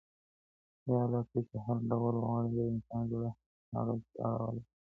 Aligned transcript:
يا 0.91 0.99
الله 1.05 1.21
ته 1.31 1.39
چي 1.49 1.57
هر 1.65 1.77
ډول 1.89 2.13
وغواړې، 2.17 2.49
د 2.55 2.59
انسان 2.73 3.03
زړه 3.11 3.29
هغسي 3.75 4.15
اړولای 4.29 4.61
سې. 4.65 4.69